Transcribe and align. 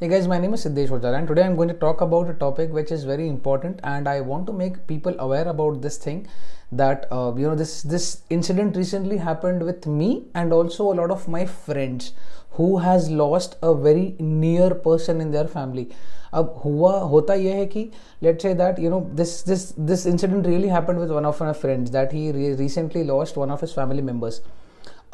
Hey 0.00 0.08
guys, 0.08 0.26
my 0.26 0.36
name 0.36 0.52
is 0.54 0.64
Siddesh 0.64 0.88
Ojala 0.88 1.16
and 1.16 1.28
today 1.28 1.42
I'm 1.42 1.54
going 1.54 1.68
to 1.68 1.74
talk 1.74 2.00
about 2.00 2.28
a 2.28 2.34
topic 2.34 2.72
which 2.72 2.90
is 2.90 3.04
very 3.04 3.28
important 3.28 3.78
and 3.84 4.08
I 4.08 4.20
want 4.20 4.46
to 4.48 4.52
make 4.52 4.86
people 4.88 5.14
aware 5.20 5.46
about 5.46 5.80
this 5.80 5.96
thing 5.96 6.26
that 6.72 7.06
uh, 7.12 7.32
you 7.36 7.46
know 7.46 7.54
this 7.54 7.82
this 7.82 8.22
incident 8.28 8.76
recently 8.76 9.18
happened 9.18 9.62
with 9.62 9.86
me 9.86 10.08
and 10.34 10.52
also 10.52 10.92
a 10.92 10.96
lot 11.00 11.12
of 11.12 11.28
my 11.28 11.46
friends 11.46 12.12
who 12.58 12.78
has 12.78 13.08
lost 13.10 13.56
a 13.62 13.74
very 13.74 14.16
near 14.18 14.74
person 14.74 15.20
in 15.20 15.30
their 15.30 15.46
family 15.56 15.86
अब 16.34 16.54
हुआ 16.64 16.92
होता 17.14 17.34
यह 17.34 17.56
है 17.56 17.66
कि 17.66 17.90
let 18.22 18.42
say 18.42 18.54
that 18.54 18.78
you 18.80 18.90
know 18.90 19.00
this 19.16 19.32
this 19.46 19.66
this 19.90 20.06
incident 20.06 20.46
really 20.46 20.68
happened 20.68 20.98
with 20.98 21.10
one 21.10 21.26
of 21.26 21.42
my 21.42 21.52
friends 21.52 21.90
that 21.90 22.14
he 22.14 22.30
recently 22.56 23.02
lost 23.04 23.38
one 23.38 23.50
of 23.50 23.62
his 23.64 23.74
family 23.74 24.02
members 24.02 24.40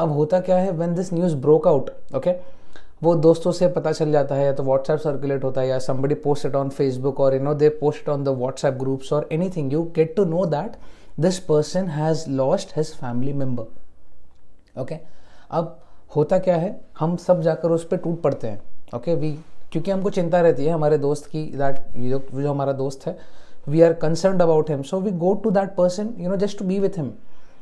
अब 0.00 0.12
होता 0.12 0.40
क्या 0.40 0.56
है 0.56 0.70
when 0.72 0.94
this 0.94 1.12
news 1.12 1.36
broke 1.46 1.66
out 1.68 1.90
okay 2.16 2.32
वो 3.03 3.13
दोस्तों 3.15 3.51
से 3.51 3.67
पता 3.67 3.91
चल 3.91 4.11
जाता 4.11 4.35
है 4.35 4.45
या 4.45 4.53
तो 4.53 4.63
व्हाट्सएप 4.63 4.99
सर्कुलेट 4.99 5.43
होता 5.43 5.61
है 5.61 5.67
या 5.67 5.79
somebody 5.79 6.15
post 6.15 6.45
it 6.45 6.55
on 6.55 6.69
Facebook 6.69 7.19
और 7.19 7.33
you 7.33 7.39
know 7.39 7.53
they 7.53 7.69
post 7.69 8.09
on 8.09 8.23
the 8.23 8.27
WhatsApp 8.27 8.73
groups 8.73 9.13
और 9.13 9.29
anything 9.31 9.73
you 9.73 9.83
get 9.95 10.15
to 10.15 10.25
know 10.25 10.45
that 10.45 10.75
this 11.19 11.39
person 11.39 11.87
has 11.87 12.29
lost 12.29 12.77
his 12.77 12.93
family 12.95 13.33
member 13.33 14.81
okay 14.81 14.95
अब 15.51 15.79
होता 16.15 16.37
क्या 16.39 16.55
है? 16.55 16.79
हम 16.99 17.15
सब 17.15 17.41
जाकर 17.41 17.71
उस 17.71 17.87
पर 17.87 17.97
टूट 17.97 18.21
पड़ते 18.21 18.47
हैं। 18.47 18.61
Okay 18.95 19.11
okay? 19.11 19.21
वी 19.21 19.31
क्योंकि 19.71 19.91
हमको 19.91 20.09
चिंता 20.09 20.41
रहती 20.41 20.65
है 20.65 20.71
हमारे 20.71 20.97
दोस्त 20.97 21.25
की 21.25 21.43
दैट 21.57 21.79
जो 21.97 22.19
जो 22.41 22.49
हमारा 22.49 22.73
दोस्त 22.73 23.05
है 23.07 23.17
we 23.67 23.81
are 23.81 23.93
concern 23.93 24.39
about 24.39 24.69
him 24.69 24.81
so 24.81 24.99
we 24.99 25.11
go 25.11 25.33
to 25.33 25.51
that 25.51 25.75
person 25.75 26.13
you 26.17 26.29
know 26.29 26.35
just 26.35 26.59
to 26.59 26.65
be 26.65 26.79
with 26.79 26.97
him 26.97 27.11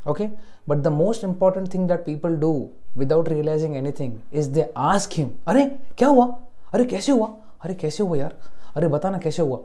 okay 0.10 0.27
but 0.70 0.77
the 0.77 0.88
most 0.88 1.23
important 1.23 1.73
thing 1.73 1.88
that 1.88 2.05
people 2.05 2.35
do 2.35 2.70
without 2.98 3.30
realising 3.30 3.76
anything 3.76 4.13
is 4.34 4.50
they 4.50 4.73
ask 4.77 5.09
him 5.13 5.32
अरे, 5.48 5.66
क्या 5.98 6.08
हुआ? 6.08 6.26
अरे, 6.73 6.86
कैसे 6.86 7.12
हुआ? 7.12 7.34
अरे, 7.62 7.73
कैसे 7.73 8.04
हुआ 8.04 8.18
यार? 8.18 8.36
अरे, 8.76 8.88
बताना 8.88 9.18
कैसे 9.18 9.41
हुआ? 9.41 9.59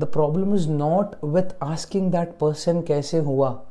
The 0.00 0.04
problem 0.04 0.54
is 0.54 0.68
not 0.68 1.14
with 1.24 1.54
asking 1.62 2.10
that 2.12 2.38
person 2.38 2.80
कैसे 2.80 3.18
हुआ. 3.18 3.62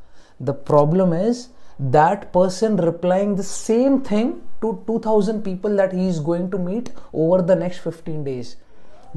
The 0.42 0.50
problem 0.50 1.14
is 1.14 1.48
that 1.82 2.32
person 2.32 2.80
replying 2.80 3.38
the 3.38 3.42
same 3.42 4.00
thing 4.12 4.34
to 4.62 4.72
two 4.88 5.00
thousand 5.06 5.44
people 5.44 5.78
that 5.78 5.94
he 5.94 6.08
is 6.10 6.22
going 6.24 6.52
to 6.52 6.58
meet 6.58 6.90
over 7.16 7.42
the 7.42 7.52
next 7.52 7.82
fifteen 7.82 8.24
days 8.24 8.56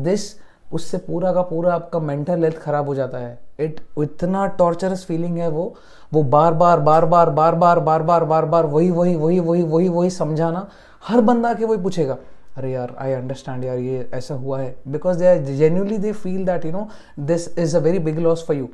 this 0.00 0.34
उससे 0.72 0.98
पूरा 0.98 1.32
का 1.32 1.42
पूरा 1.42 1.74
आपका 1.74 1.98
mental 1.98 2.44
health 2.44 2.58
खराब 2.58 2.86
हो 2.86 2.94
जाता 2.94 3.18
है. 3.18 3.43
इट 3.58 3.80
इतना 4.02 4.46
टॉर्चरस 4.58 5.04
फीलिंग 5.06 5.38
है 5.38 5.48
वो 5.48 5.74
वो 6.12 6.22
बार 6.22 6.54
बार 6.54 6.80
बार 6.80 7.04
बार 7.04 7.30
बार 7.30 7.54
बार 7.54 7.80
बार 7.80 8.02
बार 8.02 8.24
बार 8.24 8.44
बार 8.44 8.66
वही 8.66 8.90
वही 8.90 9.14
वही 9.16 9.38
वही 9.40 9.62
वही 9.62 9.88
वही 9.88 10.10
समझाना 10.10 10.68
हर 11.02 11.20
बंदा 11.20 11.52
के 11.54 11.64
वही 11.64 11.78
पूछेगा, 11.82 12.16
अरे 12.56 12.70
यार 12.72 12.94
आई 12.98 13.12
अंडरस्टैंड 13.12 13.64
यार, 13.64 13.78
ये 13.78 14.08
ऐसा 14.14 14.34
हुआ 14.34 14.60
है। 14.60 14.74
Because 14.88 15.18
they 15.18 15.26
are 15.26 15.38
genuinely 15.44 15.98
they 15.98 16.12
feel 16.12 16.44
that 16.46 16.64
you 16.64 16.72
know 16.72 16.88
this 17.20 17.48
is 17.58 17.76
a 17.76 17.80
very 17.80 17.98
big 17.98 18.18
loss 18.18 18.44
for 18.46 18.56
you 18.56 18.68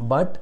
but 0.00 0.38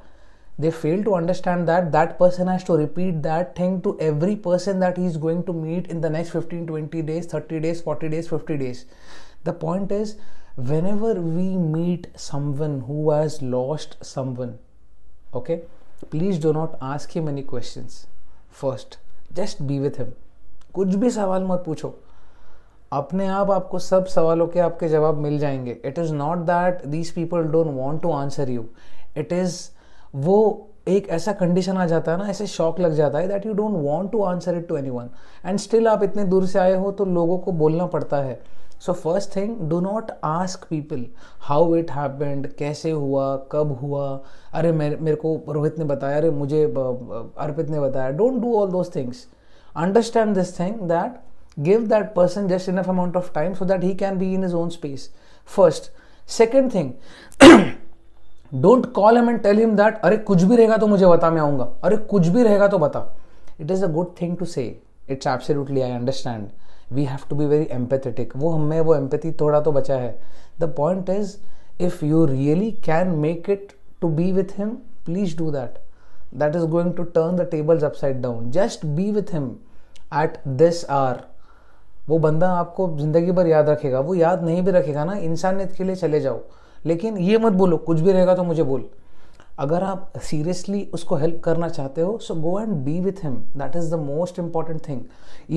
they 0.60 0.70
fail 0.70 1.02
to 1.04 1.12
understand 1.14 1.66
that 1.66 1.84
that 1.92 2.16
person 2.18 2.48
has 2.48 2.64
to 2.66 2.76
repeat 2.76 3.14
that 3.22 3.52
thing 3.58 3.80
to 3.82 3.96
every 4.02 4.34
person 4.46 4.80
that 4.80 4.98
he 4.98 5.06
is 5.06 5.18
going 5.18 5.42
to 5.42 5.52
meet 5.52 5.90
in 5.92 6.00
the 6.00 6.06
next 6.12 6.32
fifteen 6.32 6.66
twenty 6.66 7.02
days 7.02 7.28
thirty 7.34 7.58
days 7.58 7.82
forty 7.82 8.08
days 8.08 8.28
fifty 8.28 8.54
days 8.56 8.84
the 9.46 9.54
point 9.60 9.92
is 9.92 10.14
whenever 10.58 11.14
we 11.14 11.56
meet 11.56 12.06
someone 12.16 12.80
who 12.80 13.10
has 13.10 13.34
lost 13.42 13.92
someone, 14.04 14.54
okay 15.32 15.56
please 16.10 16.40
do 16.42 16.52
not 16.52 16.72
ask 16.82 17.10
him 17.14 17.28
any 17.28 17.42
question 17.42 17.86
first 18.60 18.98
just 19.34 19.62
be 19.62 19.78
with 19.78 19.98
him 19.98 20.10
कुछ 20.74 20.94
भी 20.94 21.10
सवाल 21.10 21.44
मत 21.44 21.62
पूछो। 21.66 21.94
अपने 22.92 23.26
आप 23.28 23.50
आपको 23.50 23.78
सब 23.78 24.06
सवालों 24.06 24.46
के 24.48 24.60
आपके 24.60 24.88
जवाब 24.88 25.16
मिल 25.18 25.38
जाएँगे। 25.38 25.76
It 25.84 25.98
is 25.98 26.12
not 26.14 26.38
that 26.50 26.84
these 26.86 27.10
people 27.14 27.42
don't 27.52 27.74
want 27.76 28.02
to 28.02 28.12
answer 28.12 28.50
you 28.50 28.64
it 29.16 29.32
is 29.32 29.60
वो 30.16 30.68
एक 30.88 31.08
ऐसा 31.08 31.32
कंडीशन 31.32 31.76
आ 31.76 31.86
जाता 31.86 32.12
है 32.12 32.18
ना, 32.18 32.28
ऐसे 32.28 32.46
शॉक 32.46 32.80
लग 32.80 32.92
जाता 32.94 33.18
है 33.18 33.28
that 33.28 33.46
you 33.46 33.52
don't 33.52 33.82
want 33.84 34.12
to 34.12 34.22
answer 34.24 34.56
it 34.58 34.68
to 34.68 34.76
anyone 34.90 35.10
and 35.44 35.58
still 35.58 35.88
आप 35.88 36.02
इतने 36.02 36.24
दूर 36.24 36.46
से 36.46 36.58
आए 36.58 36.74
हो 36.74 36.92
तो 36.92 37.04
लोगों 37.04 37.38
को 37.38 37.52
बोलना 37.52 37.86
पड़ता 37.86 38.16
है। 38.16 38.40
So 38.80 38.92
first 38.92 39.34
thing 39.36 39.56
do 39.68 39.80
not 39.80 40.10
ask 40.24 40.64
people 40.70 41.04
how 41.40 41.74
it 41.76 41.90
happened 41.90 42.46
कैसे 42.54 42.90
हुआ, 42.90 43.36
कब 43.52 43.78
हुआ। 43.82 44.08
अरे, 44.54 44.72
मेरे 44.72 44.96
मेरे 44.96 45.16
को 45.16 45.40
रोहित 45.48 45.78
ने 45.78 45.84
बताया, 45.84 46.16
अरे, 46.16 46.30
मुझे 46.30 46.64
अर्पित 46.64 47.70
ने 47.70 47.80
बताया। 47.80 48.10
Don't 48.10 48.40
do 48.42 48.54
all 48.56 48.70
those 48.70 48.94
things 48.96 49.26
understand 49.76 50.34
this 50.34 50.58
thing 50.60 50.80
that 50.88 51.20
give 51.58 51.86
that 51.86 52.14
person 52.14 52.48
just 52.48 52.68
enough 52.68 52.88
amount 52.88 53.16
of 53.16 53.32
time 53.34 53.54
so 53.54 53.64
that 53.64 53.84
he 53.84 53.94
can 53.94 54.18
be 54.18 54.32
in 54.34 54.44
his 54.44 54.54
own 54.54 54.68
space 54.68 55.10
first 55.56 55.90
second 56.28 56.74
thing 56.74 56.92
don't 58.54 58.86
call 58.92 59.16
him 59.16 59.30
and 59.30 59.40
tell 59.42 59.58
him 59.58 59.74
that 59.76 60.00
अरे, 60.00 60.16
कुछ 60.16 60.42
भी 60.42 60.56
रहेगा 60.56 60.76
तो 60.76 60.86
मुझे 60.86 61.06
बता, 61.06 61.30
मैं 61.30 61.40
आऊँगा। 61.40 61.64
अरे, 61.84 61.96
कुछ 61.96 62.26
भी 62.26 62.42
रहेगा 62.42 62.68
तो 62.68 62.78
बता. 62.78 63.06
It 63.60 63.70
is 63.70 63.84
a 63.84 63.88
good 63.88 64.14
thing 64.22 64.36
to 64.36 64.44
say 64.44 64.64
it's 65.10 65.26
absolutely 65.26 65.80
I 65.80 65.90
understand 65.90 66.48
we 66.92 67.04
have 67.04 67.28
to 67.30 67.36
be 67.36 67.46
very 67.46 67.68
empathetic 67.72 68.32
वो 68.36 68.50
हमें 68.50 68.80
वो 68.80 68.94
एम्पैथी 68.94 69.32
थोड़ा 69.40 69.60
तो 69.60 69.72
बचा 69.72 69.96
है। 69.96 70.18
The 70.60 70.72
point 70.76 71.10
is 71.10 71.36
if 71.80 72.04
you 72.04 72.24
really 72.26 72.70
can 72.84 73.08
make 73.18 73.50
it 73.50 73.72
to 74.00 74.08
be 74.10 74.30
with 74.32 74.58
him 74.58 74.70
please 75.06 75.36
do 75.38 75.50
that 75.50 75.78
that 76.34 76.56
is 76.56 76.64
going 76.66 76.92
to 76.94 77.02
turn 77.04 77.36
the 77.36 77.48
tables 77.50 77.84
upside 77.84 78.20
down 78.22 78.50
just 78.50 78.86
be 78.86 79.10
with 79.12 79.32
him 79.34 79.50
at 80.14 80.38
this 80.48 80.84
hour 80.90 81.22
वो 82.08 82.18
बंदा 82.18 82.48
आपको 82.50 82.88
ज़िंदगी 82.98 83.32
भर 83.32 83.46
याद 83.46 83.68
रखेगा। 83.68 84.00
वो 84.00 84.14
याद 84.14 84.44
नहीं 84.44 84.62
भी 84.62 84.70
रखेगा 84.70 85.04
ना, 85.04 85.14
इंसानियत 85.14 85.72
के 85.72 85.84
लिए 85.84 85.94
चले 85.96 86.20
जाओ। 86.20 86.40
लेकिन 86.86 87.16
ये 87.18 87.38
मत 87.38 87.52
बोलो, 87.52 87.76
कुछ 87.76 88.00
भी 88.00 88.12
रहेगा 88.12 88.34
तो 88.34 88.44
मुझे 88.44 88.62
बोल। 88.62 88.88
अगर 89.58 89.82
आप 89.84 90.12
सीरियसली 90.22 90.82
उसको 90.94 91.16
हेल्प 91.16 91.40
करना 91.44 91.68
चाहते 91.68 92.00
हो 92.00 92.18
so 92.22 92.34
go 92.40 92.58
and 92.60 92.72
be 92.84 92.98
with 93.00 93.22
him 93.24 93.34
that 93.56 93.76
is 93.76 93.90
the 93.94 93.98
most 94.00 94.38
important 94.38 94.80
thing 94.88 95.00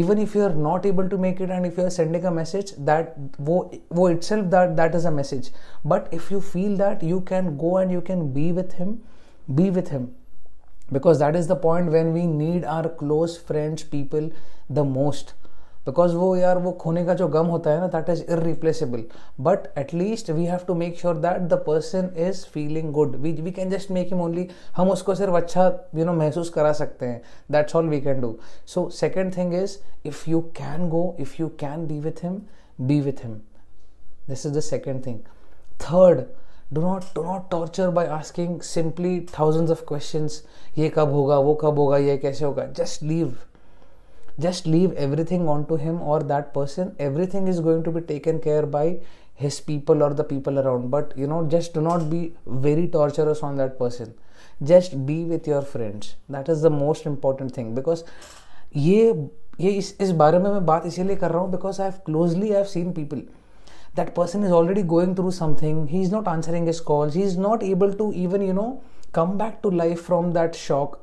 even 0.01 0.19
if 0.19 0.37
you 0.37 0.43
are 0.43 0.55
not 0.57 0.85
able 0.85 1.07
to 1.07 1.17
make 1.17 1.41
it 1.41 1.49
and 1.49 1.65
if 1.65 1.79
you 1.79 1.85
are 1.85 1.91
sending 1.91 2.23
a 2.23 2.31
message 2.31 2.73
that 2.89 3.13
वो 3.41 3.59
वो 3.93 4.09
itself 4.23 4.45
that 4.45 4.69
that 4.77 4.95
is 4.95 5.07
a 5.07 5.11
message 5.11 5.51
but 5.87 6.13
if 6.13 6.33
you 6.33 6.39
feel 6.39 6.77
that 6.77 7.03
you 7.03 7.19
can 7.29 7.55
go 7.57 7.79
and 7.81 7.91
you 7.91 8.01
can 8.07 8.31
be 8.33 8.51
with 8.51 8.79
him 8.79 8.97
be 9.51 9.69
with 9.69 9.91
him 9.91 10.07
because 10.93 11.19
that 11.19 11.35
is 11.35 11.51
the 11.51 11.59
point 11.63 11.91
when 11.91 12.13
we 12.13 12.25
need 12.27 12.65
are 12.67 12.87
close 12.99 13.37
friends 13.47 13.83
people 13.91 14.31
the 14.71 14.79
most. 14.87 15.31
Because 15.85 16.15
वो 16.15 16.35
यार, 16.35 16.57
वो 16.57 16.71
खोने 16.71 17.03
का 17.05 17.13
जो 17.13 17.27
गम 17.27 17.45
होता 17.47 17.71
है 17.71 17.79
ना 17.79 17.87
that 17.87 18.09
is 18.09 18.23
irreplaceable 18.23 19.03
but 19.39 19.67
at least 19.77 20.29
we 20.29 20.45
have 20.45 20.59
to 20.67 20.73
make 20.75 20.99
sure 20.99 21.17
that 21.17 21.41
the 21.49 21.53
person 21.67 22.09
is 22.27 22.45
feeling 22.53 22.91
good 22.93 23.15
we 23.15 23.31
we 23.33 23.51
can 23.51 23.69
just 23.69 23.91
make 23.91 24.13
him 24.13 24.21
only 24.21 24.47
हम 24.77 24.89
उसको 24.91 25.15
सिर्फ़ 25.15 25.35
अच्छा 25.35 25.65
यू 25.95 26.05
नो 26.05 26.13
महसूस 26.13 26.49
करा 26.49 26.73
सकते 26.73 27.05
हैं. 27.05 27.21
That's 27.51 27.75
all 27.75 27.89
we 27.89 28.01
can 28.01 28.21
do 28.21 28.35
so 28.65 28.87
second 28.89 29.35
thing 29.37 29.53
is 29.53 29.77
if 30.05 30.29
you 30.29 30.41
can 30.57 30.89
go 30.89 31.03
if 31.19 31.35
you 31.39 31.47
can 31.59 31.87
be 31.87 31.99
with 31.99 32.23
him 32.23 32.41
be 32.81 33.01
with 33.01 33.25
him 33.25 33.39
this 34.29 34.45
is 34.45 34.53
the 34.53 34.59
second 34.59 35.05
thing 35.05 35.19
third 35.81 36.23
do 36.73 36.81
not 36.81 37.03
do 37.15 37.23
not 37.23 37.49
torture 37.51 37.89
by 37.89 38.07
asking 38.07 38.59
simply 38.61 39.19
thousands 39.39 39.71
of 39.71 39.83
question 39.87 40.27
ये 40.77 40.89
कब 40.89 41.11
होगा, 41.11 41.37
वो 41.37 41.53
कब 41.55 41.79
होगा, 41.79 41.97
ये 41.97 42.17
कैसे 42.17 42.45
होगा? 42.45 42.65
Just 42.77 43.03
leave 43.03 43.37
just 44.38 44.66
leave 44.66 44.92
everything 44.92 45.48
onto 45.48 45.76
him 45.76 46.00
or 46.02 46.22
that 46.22 46.52
person 46.54 46.94
everything 46.98 47.48
is 47.48 47.60
going 47.60 47.82
to 47.82 47.90
be 47.90 48.00
taken 48.00 48.40
care 48.40 48.66
by 48.66 48.84
his 49.34 49.60
people 49.60 50.02
or 50.02 50.12
the 50.14 50.24
people 50.24 50.58
around 50.58 50.90
but 50.90 51.12
you 51.16 51.26
know 51.26 51.40
just 51.46 51.74
do 51.74 51.80
not 51.80 52.08
be 52.10 52.20
very 52.68 52.86
torturous 52.88 53.42
on 53.42 53.56
that 53.56 53.78
person 53.78 54.14
just 54.62 54.94
be 55.06 55.24
with 55.24 55.46
your 55.46 55.62
friends 55.62 56.14
that 56.28 56.48
is 56.48 56.62
the 56.62 56.70
most 56.70 57.06
important 57.06 57.54
thing 57.58 57.74
because 57.74 58.04
ये 58.76 59.12
ये 59.60 59.70
इस 59.72 59.96
इस 60.00 60.10
बारे 60.20 60.38
में 60.38 60.50
मैं 60.50 60.64
बात 60.66 60.86
इसीलिए 60.86 61.16
कर 61.16 61.30
रहा 61.30 61.42
हूँ 61.42 61.50
because 61.50 61.80
I 61.80 61.86
have 61.86 62.00
closely 62.06 62.48
I 62.48 62.56
have 62.56 62.64
seen 62.72 62.90
people 62.92 63.22
that 63.96 64.14
person 64.14 64.44
is 64.44 64.50
already 64.52 64.82
going 64.92 65.14
through 65.16 65.30
something 65.30 65.86
he 65.88 66.02
is 66.02 66.12
not 66.12 66.28
answering 66.28 66.66
his 66.66 66.80
calls 66.90 67.14
he 67.16 67.22
is 67.22 67.38
not 67.38 67.62
able 67.62 67.92
to 67.98 68.10
even 68.24 68.42
you 68.42 68.52
know 68.52 68.66
come 69.12 69.38
back 69.38 69.62
to 69.62 69.70
life 69.70 70.00
from 70.06 70.32
that 70.36 70.56
shock 70.62 70.96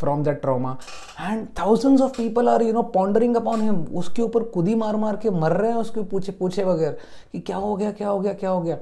From 0.00 0.22
that 0.24 0.40
trauma 0.42 0.76
and 1.20 1.46
thousands 1.58 2.02
of 2.02 2.16
people 2.16 2.48
are 2.48 2.62
you 2.62 2.72
know 2.72 2.82
pondering 2.96 3.36
upon 3.36 3.60
him 3.62 3.84
उसके 4.02 4.22
ऊपर 4.22 4.44
खुद 4.54 4.68
ही 4.68 4.74
मार 4.84 4.96
मार 5.04 5.16
के 5.22 5.30
मर 5.30 5.52
रहे 5.52 5.70
हैं 5.70 5.78
उसके 5.78 6.02
पूछे 6.10 6.32
पूछे 6.40 6.64
बगैर 6.64 6.98
कि 7.32 7.40
क्या 7.40 7.56
हो 7.56 7.74
गया 7.76 7.92
क्या 7.92 8.08
हो 8.08 8.20
गया 8.20 8.32
क्या 8.34 8.50
हो 8.50 8.60
गया 8.60 8.78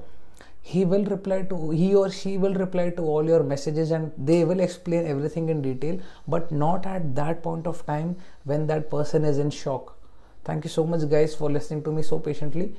he 0.63 0.85
will 0.85 1.05
reply 1.05 1.43
to 1.43 1.71
he 1.71 1.95
or 1.95 2.11
she 2.11 2.37
will 2.37 2.55
reply 2.55 2.91
to 2.91 3.03
all 3.03 3.25
your 3.25 3.43
messages 3.43 3.91
and 3.91 4.13
they 4.19 4.45
will 4.45 4.61
explain 4.61 5.07
everything 5.07 5.49
in 5.49 5.63
detail 5.63 5.99
but 6.29 6.53
not 6.53 6.87
at 6.87 7.15
that 7.15 7.43
point 7.43 7.67
of 7.67 7.85
time 7.87 8.17
when 8.45 8.67
that 8.67 8.91
person 8.91 9.25
is 9.25 9.39
in 9.39 9.51
shock 9.51 9.97
thank 10.45 10.65
you 10.65 10.71
so 10.71 10.85
much 10.85 11.09
guys 11.09 11.35
for 11.35 11.51
listening 11.51 11.83
to 11.83 11.93
me 11.93 12.03
so 12.03 12.19
patiently 12.29 12.71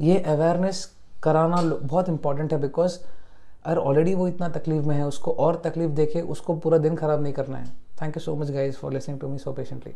ये 0.00 0.18
awareness 0.32 0.78
कराना 1.22 1.56
बहुत 1.62 2.08
important 2.08 2.52
है 2.52 2.58
because 2.60 2.98
अगर 3.64 3.78
already 3.78 4.14
वो 4.14 4.28
इतना 4.28 4.48
तकलीफ़ 4.48 4.84
में 4.84 4.94
है, 4.96 5.06
उसको 5.06 5.30
और 5.30 5.60
तकलीफ़ 5.64 5.90
देखे 5.90 6.20
उसको 6.20 6.54
पूरा 6.56 6.78
दिन 6.78 6.96
खराब 6.96 7.22
नहीं 7.22 7.32
करना 7.32 7.58
है। 7.58 7.66
Thank 8.02 8.16
you 8.16 8.20
so 8.20 8.34
much 8.36 8.50
guys 8.50 8.76
for 8.76 8.92
listening 8.92 9.20
to 9.20 9.28
me 9.28 9.38
so 9.38 9.52
patiently 9.52 9.92